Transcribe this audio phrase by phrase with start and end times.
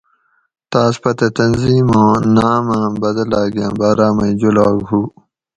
[0.71, 4.99] تاۤس پتہ تنظیماں ناماۤں بدلاگاۤں باراۤ مئی جولاگ ہُو